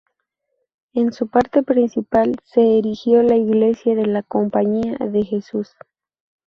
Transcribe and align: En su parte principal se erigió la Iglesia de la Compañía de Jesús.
En 0.95 1.13
su 1.13 1.27
parte 1.27 1.61
principal 1.61 2.35
se 2.43 2.79
erigió 2.79 3.21
la 3.21 3.35
Iglesia 3.35 3.93
de 3.93 4.07
la 4.07 4.23
Compañía 4.23 4.97
de 4.97 5.23
Jesús. 5.23 5.75